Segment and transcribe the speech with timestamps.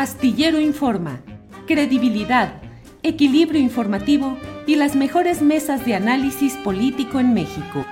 [0.00, 1.20] Astillero Informa,
[1.66, 2.62] credibilidad,
[3.02, 7.84] equilibrio informativo y las mejores mesas de análisis político en México.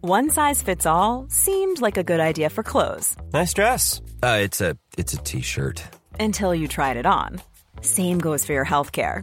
[0.00, 3.14] One size fits all seemed like a good idea for clothes.
[3.34, 4.00] Nice dress.
[4.22, 5.82] Uh, it's a it's a t-shirt.
[6.18, 7.42] Until you tried it on.
[7.82, 9.22] Same goes for your healthcare.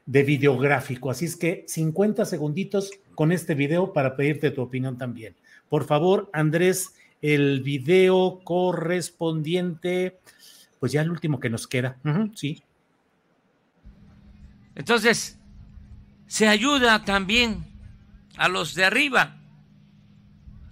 [0.11, 1.09] de videográfico.
[1.09, 5.37] Así es que 50 segunditos con este video para pedirte tu opinión también.
[5.69, 10.19] Por favor, Andrés, el video correspondiente,
[10.81, 11.97] pues ya el último que nos queda.
[12.35, 12.61] sí.
[14.75, 15.39] Entonces,
[16.27, 17.63] se ayuda también
[18.35, 19.37] a los de arriba.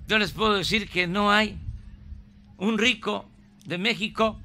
[0.06, 1.58] Yo les puedo decir que no hay
[2.58, 3.30] un rico
[3.66, 4.42] de México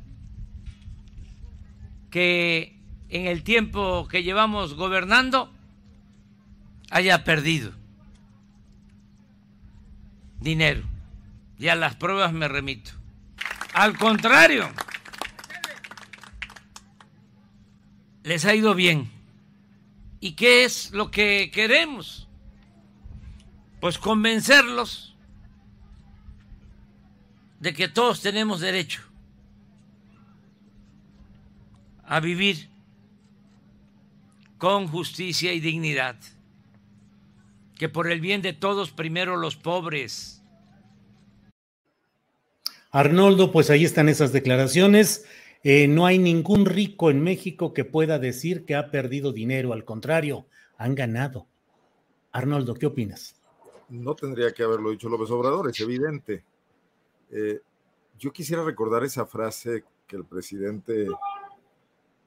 [2.12, 5.52] que en el tiempo que llevamos gobernando
[6.90, 7.72] haya perdido
[10.40, 10.82] dinero.
[11.58, 12.92] Y a las pruebas me remito.
[13.72, 14.68] Al contrario,
[18.22, 19.10] les ha ido bien.
[20.20, 22.28] ¿Y qué es lo que queremos?
[23.80, 25.16] Pues convencerlos
[27.60, 29.02] de que todos tenemos derecho
[32.06, 32.73] a vivir
[34.64, 36.16] con justicia y dignidad.
[37.78, 40.42] Que por el bien de todos, primero los pobres.
[42.90, 45.26] Arnoldo, pues ahí están esas declaraciones.
[45.64, 49.84] Eh, no hay ningún rico en México que pueda decir que ha perdido dinero, al
[49.84, 50.46] contrario,
[50.78, 51.46] han ganado.
[52.32, 53.38] Arnoldo, ¿qué opinas?
[53.90, 56.42] No tendría que haberlo dicho López Obrador, es evidente.
[57.30, 57.60] Eh,
[58.18, 61.06] yo quisiera recordar esa frase que el presidente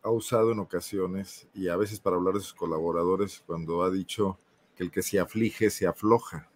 [0.04, 4.38] ha usado en ocasiones y a veces para hablar de sus colaboradores cuando ha dicho
[4.76, 6.50] que el que se aflige se afloja.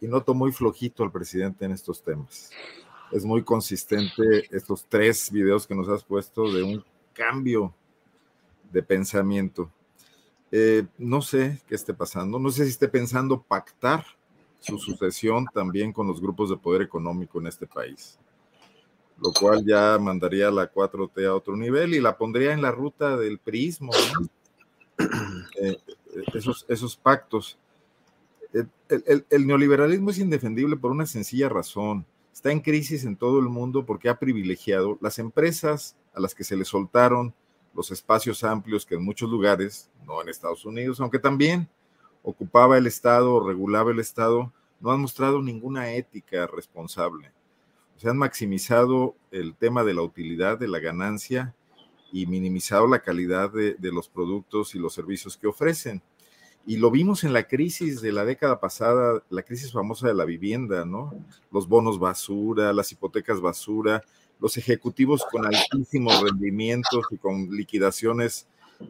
[0.00, 2.50] Y noto muy flojito al presidente en estos temas.
[3.10, 7.74] Es muy consistente estos tres videos que nos has puesto de un cambio
[8.72, 9.70] de pensamiento.
[10.50, 14.04] Eh, no sé qué esté pasando, no sé si esté pensando pactar
[14.60, 18.18] su sucesión también con los grupos de poder económico en este país
[19.18, 23.16] lo cual ya mandaría la 4T a otro nivel y la pondría en la ruta
[23.16, 23.92] del prismo,
[25.60, 25.76] eh,
[26.34, 27.58] esos, esos pactos.
[28.88, 32.06] El, neoliberalismo es indefendible por una sencilla razón.
[32.32, 36.44] Está en crisis en todo el mundo porque ha privilegiado las empresas a las que
[36.44, 37.34] se le soltaron
[37.74, 41.68] los espacios amplios que en muchos lugares, no en Estados Unidos, aunque también
[42.22, 47.35] ocupaba el Estado o regulaba el Estado, no han mostrado ninguna ética responsable
[47.96, 51.54] se han maximizado el tema de la utilidad, de la ganancia
[52.12, 56.02] y minimizado la calidad de, los productos y los servicios que ofrecen.
[56.66, 60.24] Y lo vimos en la crisis de la década pasada, la crisis famosa de la
[60.24, 61.12] vivienda, ¿no?
[61.52, 64.02] Los bonos basura, las hipotecas basura,
[64.40, 68.48] los ejecutivos con altísimos rendimientos y con liquidaciones
[68.80, 68.86] eh,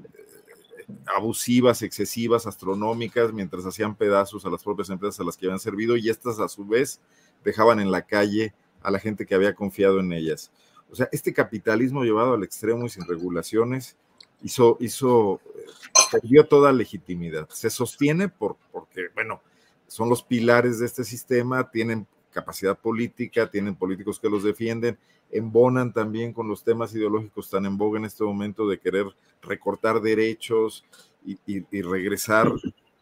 [1.14, 5.96] abusivas, excesivas, astronómicas, mientras hacían pedazos a las propias empresas a las que habían servido
[5.96, 7.00] y estas a su vez
[7.44, 8.54] dejaban en la calle
[8.86, 10.52] a la gente que había confiado en ellas.
[10.88, 13.96] O sea, este capitalismo llevado al extremo y sin regulaciones
[14.42, 15.66] hizo, hizo, eh,
[16.12, 17.48] perdió toda legitimidad.
[17.50, 19.42] Se sostiene por, porque, bueno,
[19.88, 24.96] son los pilares de este sistema, tienen capacidad política, tienen políticos que los defienden,
[25.32, 29.06] embonan también con los temas ideológicos tan en boga en este momento de querer
[29.42, 30.84] recortar derechos
[31.24, 32.52] y, y regresar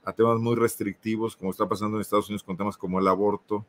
[0.02, 3.66] a temas muy restrictivos, como está pasando en Estados Unidos con temas como el aborto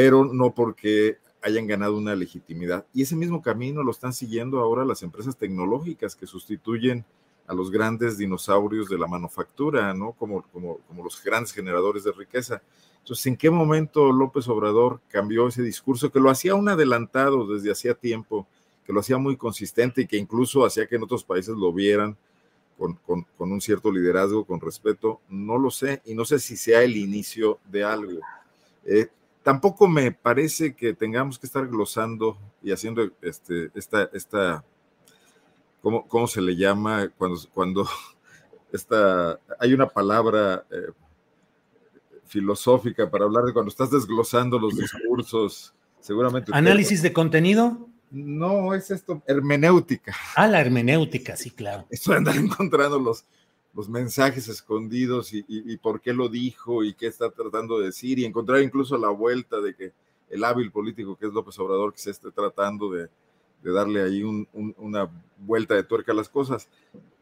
[0.00, 2.86] pero no porque hayan ganado una legitimidad.
[2.94, 7.04] Y ese mismo camino lo están siguiendo ahora las empresas tecnológicas que sustituyen
[7.46, 10.12] a los grandes dinosaurios de la manufactura, ¿no?
[10.12, 12.62] Como, como, como los grandes generadores de riqueza.
[13.00, 17.70] Entonces, ¿en qué momento López Obrador cambió ese discurso que lo hacía un adelantado desde
[17.70, 18.46] hacía tiempo,
[18.86, 22.16] que lo hacía muy consistente y que incluso hacía que en otros países lo vieran
[22.78, 26.96] con, un cierto liderazgo, con respeto, no lo sé y no sé si sea el
[26.96, 28.20] inicio de algo.
[28.86, 29.08] Eh,
[29.42, 34.64] tampoco me parece que tengamos que estar glosando y haciendo este, esta, esta
[35.82, 37.88] ¿cómo, cómo se le llama cuando, cuando
[38.72, 40.92] esta, hay una palabra eh,
[42.26, 46.52] filosófica para hablar de cuando estás desglosando los discursos, seguramente.
[46.54, 47.88] ¿Análisis de contenido?
[48.10, 50.14] No, es esto, hermenéutica.
[50.36, 51.86] Ah, la hermenéutica, sí, claro.
[51.90, 53.24] Esto de andar encontrando los,
[53.72, 58.24] los mensajes escondidos y, por qué lo dijo y qué está tratando de decir y
[58.24, 59.92] encontrar incluso la vuelta de que
[60.28, 63.08] el hábil político que es López Obrador que se esté tratando de,
[63.62, 66.68] darle ahí una vuelta de tuerca a las cosas.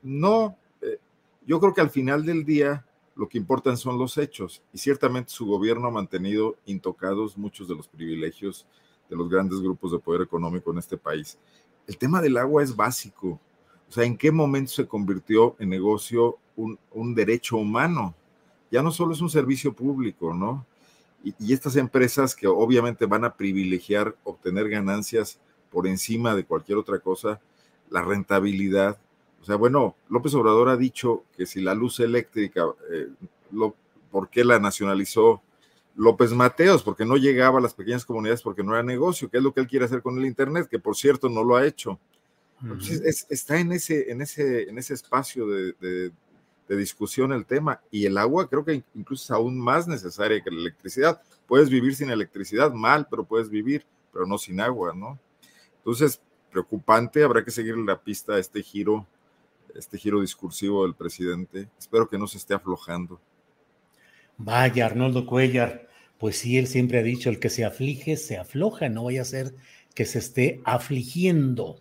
[0.02, 0.98] No, eh,
[1.46, 2.86] yo creo que al final del día
[3.16, 7.74] lo que importan son los hechos y ciertamente su gobierno ha mantenido intocados muchos de
[7.74, 8.66] los privilegios
[9.10, 11.38] de los grandes grupos de poder económico en este país.
[11.86, 13.40] El tema del agua es básico.
[13.88, 18.14] O sea, ¿en qué momento se convirtió en negocio un, derecho humano?
[18.70, 20.66] Ya no solo es un servicio público, ¿no?
[21.24, 25.40] Y, y, estas empresas que obviamente van a privilegiar obtener ganancias
[25.70, 27.40] por encima de cualquier otra cosa,
[27.90, 28.98] la rentabilidad.
[29.40, 33.08] O sea, bueno, López Obrador ha dicho que si la luz eléctrica, eh,
[33.50, 33.74] lo,
[34.10, 35.42] ¿por qué la nacionalizó
[35.98, 39.42] López Mateos, porque no llegaba a las pequeñas comunidades porque no era negocio, que es
[39.42, 41.98] lo que él quiere hacer con el Internet, que por cierto no lo ha hecho.
[43.28, 46.12] Está en ese, en ese, en ese espacio de,
[46.68, 50.60] discusión el tema y el agua creo que incluso es aún más necesaria que la
[50.60, 51.22] electricidad.
[51.46, 55.18] Puedes vivir sin electricidad mal, pero puedes vivir, pero no sin agua, ¿no?
[55.78, 56.20] Entonces,
[56.50, 59.06] preocupante, habrá que seguir la pista a este giro,
[59.74, 61.68] este giro discursivo del presidente.
[61.78, 63.18] Espero que no se esté aflojando.
[64.36, 65.88] Vaya, Arnoldo Cuellar,
[66.18, 69.24] pues sí, él siempre ha dicho, el que se aflige, se afloja, no vaya a
[69.24, 69.54] ser
[69.94, 71.80] que se esté afligiendo.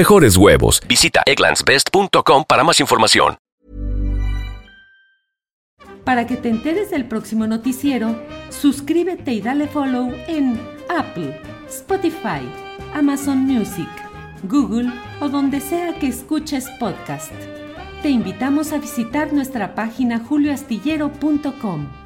[0.00, 0.80] mejores huevos.
[0.88, 3.36] Visita egglandsbest.com para más información.
[6.04, 10.58] Para que te enteres del próximo noticiero, suscríbete y dale follow en
[10.88, 12.40] Apple, Spotify,
[12.94, 13.90] Amazon Music,
[14.44, 17.32] Google o donde sea que escuches podcast.
[18.02, 21.99] Te invitamos a visitar nuestra página julioastillero.com.